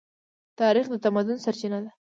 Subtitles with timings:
[0.59, 1.89] تاریخ د تمدن سرچینه ده.